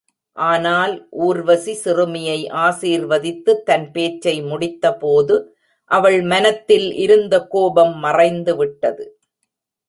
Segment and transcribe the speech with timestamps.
[0.37, 0.93] ஆனால்
[1.09, 5.35] ஊர்வசி சிறுமியை ஆசிர்வதித்துத் தன் பேச்சை முடித்தபோது
[5.91, 9.05] அவள் மனத்தில் இருந்த கோபம் மறைந்துவிட்டது.